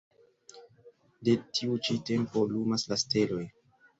[1.27, 3.45] De tiu ĉi tempo lumas la steloj.